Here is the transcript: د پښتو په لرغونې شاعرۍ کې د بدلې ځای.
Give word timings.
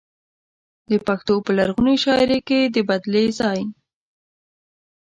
د 0.89 0.91
پښتو 1.07 1.33
په 1.45 1.51
لرغونې 1.57 1.95
شاعرۍ 2.03 2.39
کې 2.47 2.59
د 2.75 2.77
بدلې 2.89 3.25
ځای. 3.39 3.59